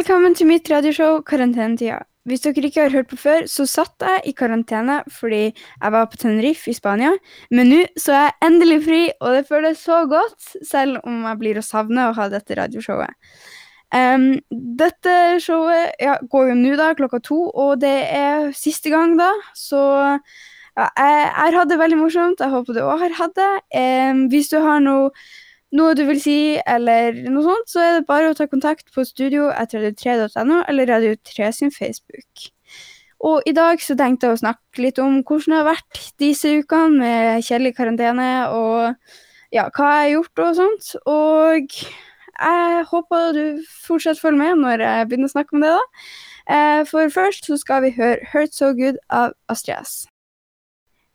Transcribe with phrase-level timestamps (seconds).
[0.00, 1.98] velkommen til mitt radioshow Karantenetida.
[2.24, 6.06] Hvis dere ikke har hørt på før, så satt jeg i karantene fordi jeg var
[6.08, 7.10] på Tenerife i Spania.
[7.52, 11.40] Men nå så er jeg endelig fri, og det føles så godt, selv om jeg
[11.42, 13.12] blir å savne å ha dette radioshowet.
[13.92, 14.24] Um,
[14.80, 19.28] dette showet ja, går jo nå da klokka to, og det er siste gang da,
[19.58, 22.40] så ja, jeg har hatt det veldig morsomt.
[22.40, 23.52] Jeg håper du òg har hatt det.
[23.76, 25.12] Um, hvis du har noe
[25.76, 29.04] noe du vil si, eller noe sånt, så er det bare å ta kontakt på
[29.06, 32.50] studio etter radio3.no eller Radio3 sin Facebook.
[33.20, 36.54] Og i dag så tenkte jeg å snakke litt om hvordan det har vært disse
[36.62, 38.94] ukene med kjedelig karantene, og
[39.52, 40.92] ja, hva jeg har gjort og sånt.
[41.10, 41.76] Og
[42.40, 43.44] jeg håper du
[43.84, 46.06] fortsatt følger med når jeg begynner å snakke om det, da.
[46.50, 50.06] Eh, For først så skal vi høre 'Hurt So Good' av Astrid S.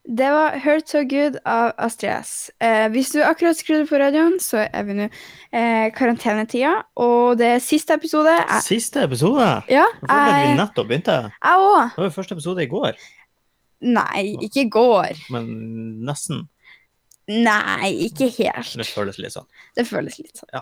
[0.08, 2.52] Det var 'Hurt So Good' av Astrid S.
[2.62, 5.08] Eh, hvis du akkurat skrudde på radioen, så er vi nå
[5.52, 8.30] eh, karantenetida, og det er siste episode.
[8.30, 9.64] Jeg, Siste episode?
[9.70, 11.16] ja, Jeg følte vi jeg nettopp begynte.
[11.44, 11.90] jeg òg.
[11.90, 12.94] Det var jo første episode i går,
[13.82, 15.18] Nei, ikke i går.
[15.32, 16.48] men nesten.
[17.28, 18.76] Nei, ikke helt.
[18.78, 19.48] Det føles litt sånn.
[19.76, 20.50] Det føles litt sånn.
[20.54, 20.62] Ja.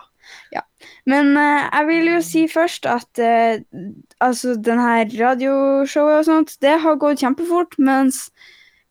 [0.54, 0.62] Ja.
[1.06, 3.60] Men eh, jeg vil jo si først at uh,
[4.22, 8.30] altså den her radioshowet og sånt, det har gått kjempefort, mens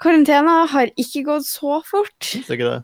[0.03, 2.19] karantena har ikke gått så fort.
[2.27, 2.81] Syns du ikke det?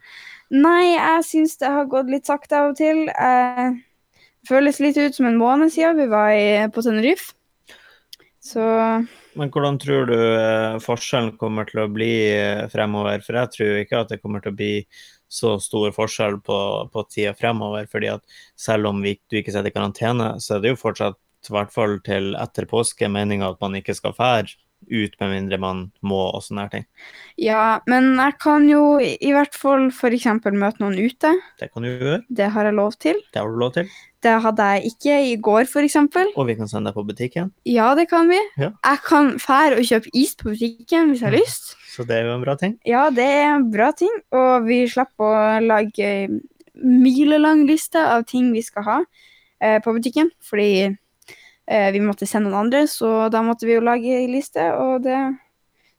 [0.54, 3.08] Nei, jeg syns det har gått litt sakte av og til.
[3.12, 3.76] Eh,
[4.38, 7.34] Det føles litt ut som en måned siden vi var på Tenerife.
[8.40, 8.62] Så
[9.36, 13.20] Men hvordan tror du eh, forskjellen kommer til å bli eh, fremover?
[13.20, 14.72] For jeg tror ikke at det kommer til å bli
[15.28, 17.86] så stor forskjell på, på tida fremover.
[17.90, 18.22] fordi at
[18.56, 21.72] selv om vi, du ikke sitter i karantene, så er det jo fortsatt, i hvert
[21.72, 24.56] fall til etter påske, meninga at man ikke skal fære
[24.90, 26.84] ut med mindre man må og sånne ting.
[27.36, 30.26] ja, men jeg kan jo i, hvert fall f.eks.
[30.54, 31.32] møte noen ute.
[31.60, 32.22] Det kan du gjøre.
[32.30, 33.18] Det har jeg lov til.
[33.34, 33.88] Det har du lov til.
[34.22, 35.96] Det hadde jeg ikke i går, f.eks.
[36.36, 37.52] Og vi kan sende deg på butikken.
[37.68, 38.38] Ja, det kan vi.
[38.58, 38.70] Ja.
[38.84, 41.42] Jeg kan fære og kjøpe is på butikken hvis jeg har Mm.
[41.42, 41.74] lyst.
[41.94, 42.78] Så det er jo en bra ting.
[42.86, 46.40] Ja, det er en bra ting, og vi slipper å lage
[46.78, 48.98] milelang liste av ting vi skal ha
[49.60, 50.96] eh, på butikken, fordi
[51.68, 55.18] vi måtte sende noen andre, så da måtte vi jo lage en liste, og det,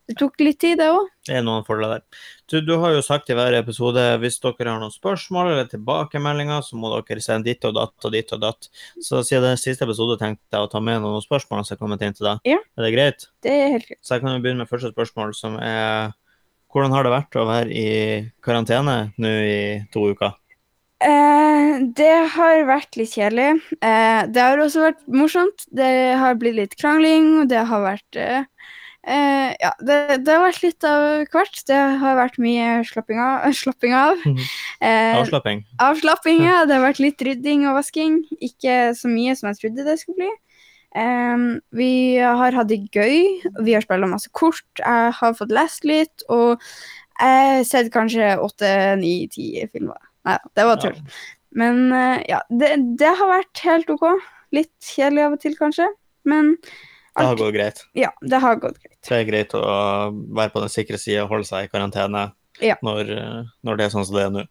[0.10, 1.10] det tok litt tid, det òg.
[1.30, 2.22] Det er noen fordeler der.
[2.50, 6.64] Du, du har jo sagt i hver episode hvis dere har noen spørsmål eller tilbakemeldinger,
[6.66, 8.72] så må dere sende ditt og datt og ditt og datt.
[9.06, 12.08] Så siden den siste episode tenkte jeg å ta med noen spørsmål som er kommet
[12.08, 12.42] inn til deg.
[12.50, 12.58] Ja.
[12.74, 13.30] Er det greit?
[13.46, 14.02] Det er helt greit.
[14.02, 16.18] Så jeg kan jo begynne med første spørsmål, som er
[16.74, 17.88] hvordan har det vært å være i
[18.46, 19.60] karantene nå i
[19.94, 20.39] to uker?
[21.00, 23.62] Eh, det har vært litt kjedelig.
[23.80, 25.64] Eh, det har også vært morsomt.
[25.72, 28.44] Det har blitt litt krangling, og det har vært eh,
[29.08, 31.62] eh, Ja, det, det har vært litt av hvert.
[31.70, 33.48] Det har vært mye slapping av.
[33.62, 34.20] Slapping av.
[34.28, 35.64] Eh, Avslapping?
[35.80, 36.66] avslapping, ja.
[36.68, 38.20] Det har vært litt rydding og vasking.
[38.44, 40.36] Ikke så mye som jeg trodde det skulle bli.
[40.98, 43.46] Um, vi har hatt det gøy.
[43.62, 44.68] Vi har spilt masse kort.
[44.82, 46.58] Jeg har fått lest litt, og
[47.20, 50.09] jeg har sett kanskje åtte, ni, ti filmer.
[50.28, 50.98] Nei da, det var tull.
[51.60, 54.04] Men eh, ja, det, det har vært helt OK.
[54.54, 55.88] Litt kjedelig av og til, kanskje.
[56.30, 57.84] Men Det har gått greit.
[57.98, 58.98] ja, det har gått greit.
[59.08, 59.64] Det er greit å
[60.36, 62.28] være på den sikre sida og holde seg i karantene
[62.62, 62.76] Ja.
[62.84, 64.46] når, eh, når det er sånn som det er nå.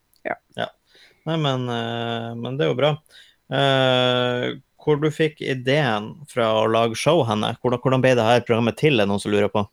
[0.57, 0.67] Ja.
[1.29, 2.93] Nei, men, eh, men det er jo bra.
[4.79, 7.51] Hvor du fikk ideen fra å lage show henne?
[7.61, 9.67] Hvordan, hvordan ble det her programmet til, er det noen som lurer på?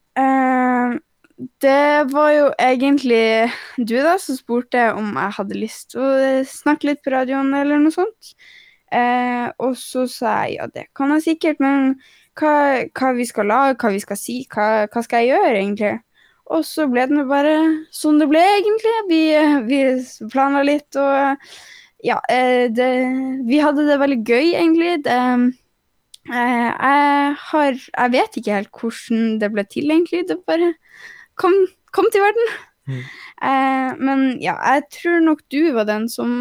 [1.36, 6.88] Det var jo egentlig du da som spurte om jeg hadde lyst til å snakke
[6.88, 8.36] litt på radioen eller noe sånt.
[8.96, 11.96] Eh, og så sa jeg ja, det kan jeg sikkert, men
[12.40, 15.94] hva, hva vi skal lage, hva vi skal si, hva, hva skal jeg gjøre egentlig?
[16.56, 17.56] Og så ble det bare
[17.96, 18.96] sånn det ble, egentlig.
[19.10, 19.22] Vi,
[19.68, 19.80] vi
[20.32, 21.50] planla litt, og
[22.06, 22.90] ja, eh, det,
[23.50, 25.00] vi hadde det veldig gøy, egentlig.
[25.08, 25.20] Det,
[26.32, 30.28] eh, jeg har Jeg vet ikke helt hvordan det ble til, egentlig.
[30.30, 30.76] Det bare
[31.40, 31.56] kom,
[31.96, 32.54] kom til verden.
[32.86, 33.02] Mm.
[33.50, 36.32] Eh, men ja, jeg tror nok du var den som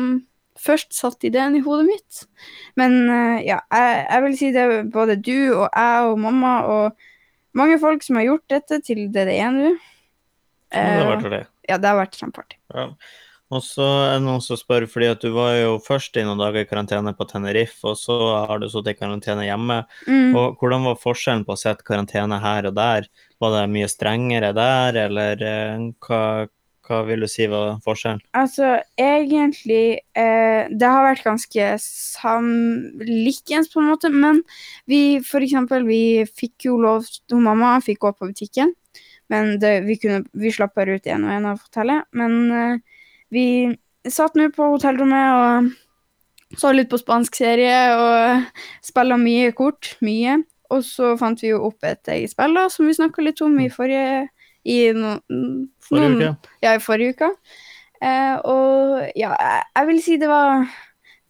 [0.60, 2.20] først satte ideen i hodet mitt.
[2.78, 6.54] Men eh, ja, jeg, jeg vil si det er både du og jeg og mamma
[6.70, 7.08] og
[7.58, 9.74] mange folk som har gjort dette til det det er nå.
[10.74, 11.42] Ja, det har Eh, vært det.
[11.70, 12.56] ja, det har vært kjempeartig.
[12.74, 12.86] Ja.
[13.54, 16.40] Og så er det noen som spør, fordi at du var jo først i noen
[16.40, 18.16] dager i karantene på Tenerife, og så
[18.48, 19.84] har du sittet i karantene hjemme.
[20.08, 20.34] Mm.
[20.34, 23.06] Og hvordan var forskjellen på å sette karantene her og der?
[23.42, 26.22] Var det mye strengere der, eller eh, hva,
[26.88, 28.24] hva vil du si var forskjellen?
[28.36, 34.42] Altså, egentlig eh, Det har vært ganske samlikens, på en måte, men
[34.90, 38.74] vi for eksempel, vi fikk jo lov Hun mamma fikk gå på butikken,
[39.30, 42.10] men det, vi, kunne, vi slapp bare ut én og én av hotellet.
[42.12, 43.00] Men eh,
[43.34, 43.46] vi
[44.10, 45.72] satt nå på hotellrommet og
[46.60, 48.44] Så litt på spansk serie og
[48.84, 49.96] spilla mye kort.
[50.04, 50.36] Mye.
[50.70, 53.56] Og så fant vi jo opp et eget spill da, som vi snakka litt om
[53.58, 54.28] i forrige
[54.64, 55.16] i no,
[55.82, 56.52] Forrige noen- uke.
[56.62, 57.30] Ja, i forrige uke.
[58.04, 60.64] Eh, og ja, jeg, jeg vil si det var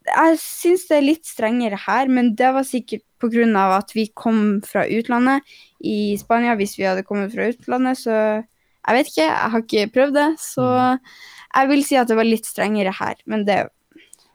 [0.04, 4.60] Jeg syns det er litt strengere her, men det var sikkert av at vi kom
[4.60, 5.40] fra utlandet.
[5.80, 8.44] I Spania, hvis vi hadde kommet fra utlandet, så
[8.84, 10.98] Jeg vet ikke, jeg har ikke prøvd det, så
[11.54, 13.14] jeg vil si at det var litt strengere her.
[13.26, 13.68] Men det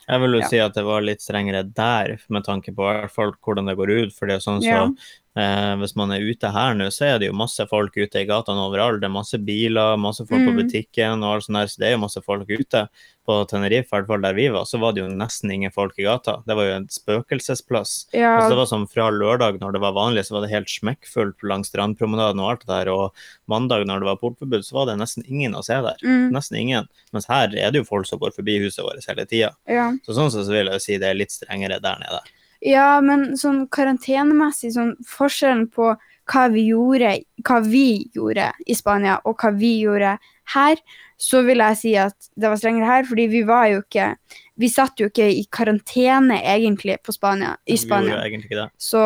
[0.10, 0.48] Jeg vil jo Ja.
[0.48, 3.78] si at det var litt strengere der, med tanke på i hvert fall hvordan det
[3.78, 4.14] går ut.
[4.14, 4.88] For det er sånn så, Ja.
[5.38, 8.26] Eh, Hvis man er ute her nå, så er det jo masse folk ute i
[8.26, 9.00] gatene overalt.
[9.02, 10.60] Det er masse biler, masse folk på Mm.
[10.64, 12.88] butikken og alt sånt der, så det er jo masse folk ute.
[13.30, 15.94] På Tenerife, i hvert fall der vi var, så var det jo nesten ingen folk
[16.00, 16.42] i gata.
[16.48, 18.08] Det var jo en spøkelsesplass.
[18.14, 20.68] Ja, Altså, det var som fra lørdag, når det var vanlig, så var det helt
[20.72, 22.92] smekkfullt langs strandpromenaden og alt det der.
[22.92, 23.14] Og
[23.48, 25.98] mandag, når det var portforbud, så var det nesten ingen å se der.
[26.04, 26.88] mm, Nesten ingen.
[27.14, 29.52] Mens her er det jo folk som går forbi huset vårt hele tida.
[29.68, 29.92] ja.
[30.06, 32.22] Så sånn sett så vil jeg jo si det er litt strengere der nede.
[32.66, 35.94] Ja, men sånn karantenemessig, sånn forskjellen på
[36.30, 37.14] hva vi gjorde,
[37.48, 40.18] hva vi gjorde i Spania, og hva vi gjorde
[40.54, 40.82] her,
[41.20, 44.14] så vil jeg si at det var strengere her, fordi vi var jo ikke
[44.60, 48.12] Vi satt jo ikke i karantene egentlig på Spania, i Vi Spania.
[48.12, 48.70] gjorde egentlig ikke det.
[48.76, 49.04] Så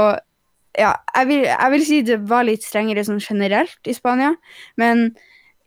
[0.74, 4.34] ja, jeg vil, jeg vil si det var litt strengere sånn generelt i Spania,
[4.82, 5.12] men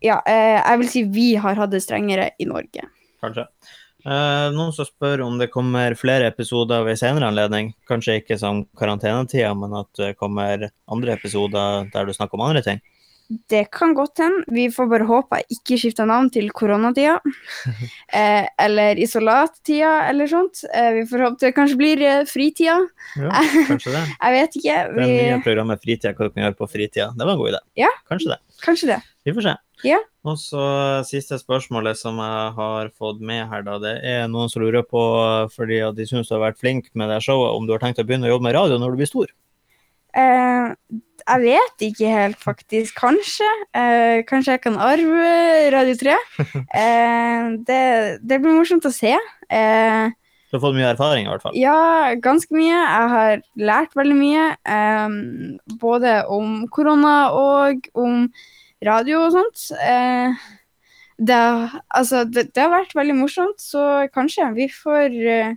[0.02, 2.88] ja, eh, jeg vil si vi har hatt det strengere i Norge.
[3.22, 3.46] Kanskje.
[4.06, 7.72] Eh, noen som spør om det kommer flere episoder ved senere anledning.
[7.90, 12.62] Kanskje ikke som karantenetida, men at det kommer andre episoder der du snakker om andre
[12.62, 12.78] ting.
[13.50, 14.44] Det kan godt hende.
[14.54, 17.16] Vi får bare håpe jeg ikke skifter navn til koronatida.
[18.20, 20.62] eh, eller isolattida, eller sånt.
[20.70, 22.78] Eh, vi får håpe det kanskje blir eh, fritida.
[23.18, 24.04] Ja, kanskje det.
[24.22, 24.80] Jeg vet ikke.
[24.94, 27.08] Det Vi, nye programmet Fritida, hva du kan gjøre på fritida.
[27.16, 27.62] Det var en god idé.
[27.82, 27.92] Ja.
[28.10, 28.42] Kanskje det.
[28.62, 29.00] kanskje det.
[29.26, 29.56] Vi får se.
[29.84, 29.98] Ja.
[30.26, 30.66] Og så
[31.06, 33.76] siste spørsmålet som jeg har fått med her, da.
[33.82, 35.02] Det er noen som lurer på,
[35.54, 38.00] fordi at de syns du har vært flink med det showet, om du har tenkt
[38.02, 39.34] å begynne å jobbe med radio når du blir stor?
[40.16, 40.74] Eh,
[41.26, 42.94] jeg vet ikke helt, faktisk.
[43.00, 43.48] Kanskje.
[43.74, 45.32] Eh, kanskje jeg kan arve
[45.74, 46.14] Radio 3.
[46.82, 47.80] Eh, det,
[48.22, 49.12] det blir morsomt å se.
[49.50, 50.06] Eh,
[50.46, 51.56] Du har fått mye erfaring, i hvert fall.
[51.58, 52.76] Ja, ganske mye.
[52.78, 54.44] Jeg har lært veldig mye.
[54.70, 55.16] em,
[55.82, 58.28] både om korona og om
[58.86, 59.66] radio og sånt.
[59.82, 60.32] Eh,
[61.18, 61.42] det,
[61.90, 64.52] altså, det, det har vært veldig morsomt, så kanskje.
[64.54, 65.54] Vi får, eh,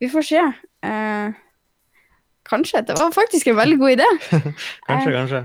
[0.00, 0.42] vi får se.
[0.88, 1.32] Eh,
[2.52, 2.84] kanskje.
[2.86, 4.08] Det var faktisk en veldig god idé.
[4.88, 5.16] Kanskje, Eh.
[5.16, 5.40] kanskje.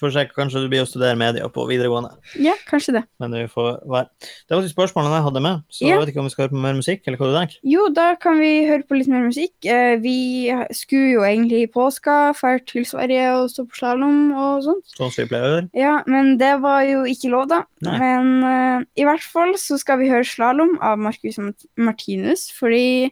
[0.00, 0.22] Får se.
[0.34, 2.10] Kanskje du blir å studere media på videregående.
[2.42, 3.04] Ja, kanskje det.
[3.22, 4.08] Men vi får være.
[4.48, 5.88] Det var de spørsmålene jeg hadde med, så Ja.
[5.94, 7.56] jeg vet ikke om vi skal høre på mer musikk, eller hva du tenker?
[7.74, 9.54] Jo, da kan vi høre på litt mer musikk.
[9.64, 14.62] Eh, vi skulle jo egentlig i påska dra til Sverige og stå på slalåm og
[14.66, 14.84] sånt.
[14.98, 15.68] Sånn som vi pleier?
[15.74, 17.62] Ja, men det var jo ikke lov, da.
[17.84, 17.98] Nei.
[18.00, 21.38] Men uh, i hvert fall så skal vi høre slalåm av Marcus
[21.76, 23.10] Martinus, fordi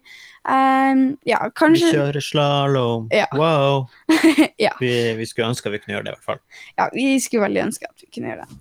[0.49, 3.09] eh, Ja, Vi kjører slalåm.
[3.13, 3.29] Ja.
[3.37, 3.87] Wow.
[4.59, 4.73] Ja.
[4.81, 6.43] Vi, vi skulle ønske vi kunne gjøre det, i hvert fall.
[6.79, 8.61] Ja, vi skulle veldig ønske at vi kunne gjøre det.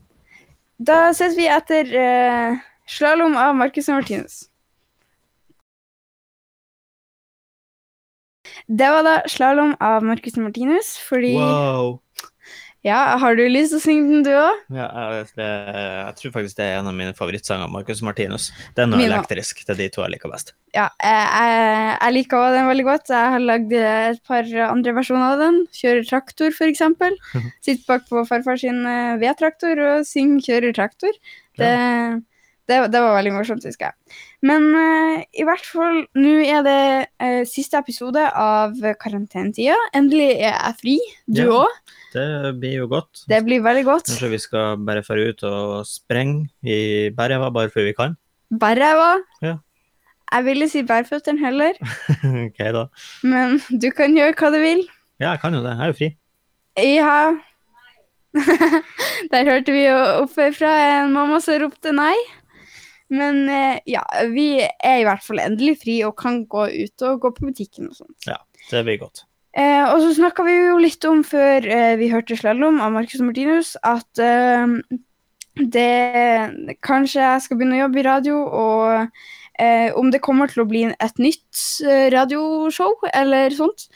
[0.81, 4.47] Da ses vi etter uh, slalåm av Marcus Martinus.
[8.67, 11.99] Det var da slalåm av Marcus Martinus, fordi Wow.
[12.81, 14.61] Ja, har du lyst til å synge den, du òg?
[14.73, 18.47] Ja, jeg, jeg tror faktisk det er en av mine favorittsanger, Marcus Martinus.
[18.77, 19.61] Den er elektrisk.
[19.67, 20.55] Det er de to jeg liker best.
[20.73, 21.27] Ja, jeg,
[21.99, 23.13] jeg, liker også den veldig godt.
[23.13, 25.61] Jeg har lagd et par andre versjoner av den.
[25.77, 27.19] Kjører traktor, eksempel.
[27.65, 31.21] Sitter bak på farfar sin eh, vedtraktor og synger 'Kjører traktor'.
[31.61, 31.71] Det,
[32.71, 34.19] det, det var veldig morsomt, husker jeg.
[34.47, 36.81] Men uh, i hvert fall, nå er det
[37.21, 39.75] uh, siste episode av karantenetida.
[39.97, 40.99] Endelig er jeg fri.
[41.27, 41.65] Du Ja.
[42.11, 43.21] Det blir jo godt.
[43.31, 44.09] Det blir veldig godt.
[44.09, 48.17] Kanskje vi skal bare dra ut og sprenge i Bergeva bare fordi vi kan?
[48.51, 49.13] Bærræva.
[49.45, 49.53] Ja.
[50.31, 51.75] Jeg ville si bærføttene heller,
[52.47, 52.85] ok, da.
[53.27, 54.83] men du kan gjøre hva du vil.
[55.19, 55.73] Ja, jeg kan jo det.
[55.75, 56.09] Jeg er jo fri.
[56.79, 57.17] Ja.
[59.31, 62.15] Der hørte vi jo oppe fra en mamma som ropte nei.
[63.11, 67.19] Men eh, ja, vi er i hvert fall endelig fri og kan gå ut og
[67.25, 68.15] gå på butikken og sånt.
[68.71, 69.25] Det blir godt.
[69.51, 73.19] Eh, og så snakka vi jo litt om før eh, vi hørte slalåm av Marcus
[73.23, 74.77] Martinus, at eh,
[75.59, 79.19] det Kanskje jeg skal begynne å jobbe i radio, og
[79.59, 83.89] eh, om det kommer til å bli et nytt eh, radioshow eller sånt.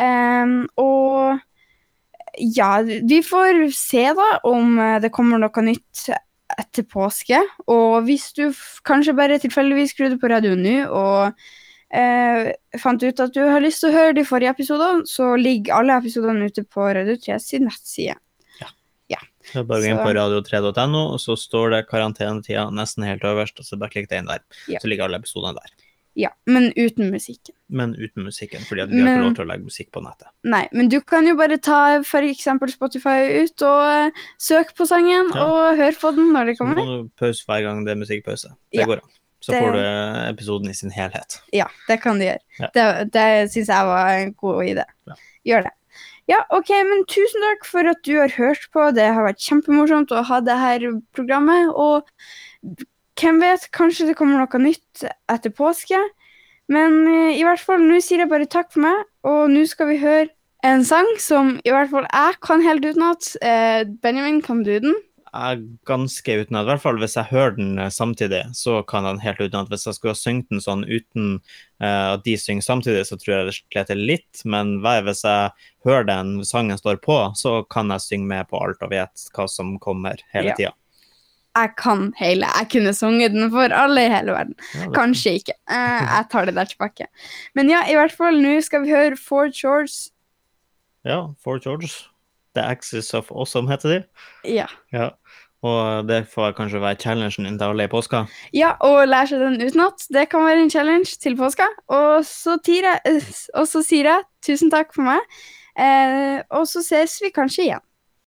[0.00, 1.36] Em, og
[2.40, 6.06] ja, vi får se da om det kommer noe nytt
[6.60, 7.40] etter påske.
[7.70, 8.48] Og hvis du
[8.88, 11.44] kanskje bare tilfeldigvis skrudde på radioen nå og
[11.94, 15.78] eh, fant ut at du har lyst til å høre de forrige episodene, så ligger
[15.78, 18.18] alle episodene ute på Radio 3 sin nettside.
[18.60, 18.70] Ja.
[19.12, 19.22] ja.
[19.52, 23.68] Så bare gå inn på radio3.no, og så står det karantenetida nesten helt øverst, og
[23.68, 24.44] så bare klikk deg inn der.
[24.72, 24.82] Ja.
[24.82, 25.91] Så ligger alle episodene der.
[26.14, 27.54] Ja, men uten musikken.
[27.72, 30.28] Men uten musikken, fordi vi har Men- ikke lov til å legge musikk på nettet.
[30.44, 35.30] Nei, men du kan jo bare ta eksempel Spotify ut og uh, søke på sangen
[35.34, 35.46] Ja.
[35.46, 36.74] og høre på den når det må kommer.
[37.04, 38.52] du pause hver gang det er musikkpause.
[38.72, 39.08] Det Ja, går an.
[39.40, 41.40] Så det- får du eh, episoden i sin helhet.
[41.52, 42.38] Ja, det kan du gjøre.
[42.60, 42.68] Ja.
[42.74, 44.84] Det, det syns jeg var en god idé.
[45.08, 45.14] Ja.
[45.46, 45.72] Gjør det.
[46.28, 48.94] Ja, OK, men tusen takk for at du har hørt på.
[48.94, 50.78] Det har vært kjempemorsomt å ha det her
[51.12, 51.72] programmet.
[51.74, 52.06] Og
[53.22, 56.00] hvem vet, kanskje det kommer noe nytt etter påske.
[56.72, 59.90] Men eh, i hvert fall, nå sier jeg bare takk for meg, og nå skal
[59.92, 60.30] vi høre
[60.66, 63.32] en sang som i hvert fall jeg kan helt utenat.
[63.42, 64.94] Eh, Benjamin, kan du den?
[65.32, 66.66] Jeg ganske utenat.
[66.66, 69.72] I hvert fall hvis jeg hører den eh, samtidig, så kan jeg den helt utenat.
[69.72, 71.38] Hvis jeg skulle ha syngt den sånn uten
[71.82, 74.44] uh, at de synger samtidig, så tror jeg det sleter litt.
[74.44, 75.50] Men hvis jeg
[75.88, 79.48] hører den sangen står på, så kan jeg synge med på alt og vet hva
[79.50, 80.58] som kommer hele Ja.
[80.60, 80.76] tida.
[81.56, 82.46] Jeg kan hele.
[82.58, 84.54] Jeg kunne sunget den for alle i hele verden.
[84.74, 85.52] Ja, Kanskje ikke.
[85.68, 87.06] Eh, jeg tar det der tilbake.
[87.54, 90.10] Men ja, i hvert fall, nå skal vi høre Four Chords.
[91.04, 92.08] ja, Four Georges.
[92.54, 94.02] The Axis of Awesome heter de.
[94.44, 94.66] Ja.
[94.92, 95.10] Ja.
[95.62, 98.24] Og det får kanskje være challengen din til alle i påska.
[98.52, 100.06] ja, og lære seg den utenat.
[100.10, 101.68] Det kan være en challenge til påska.
[101.88, 103.22] Og så, jeg,
[103.54, 105.20] og så sier jeg tusen takk for meg.
[105.78, 107.84] Eh, og så ses vi kanskje igjen.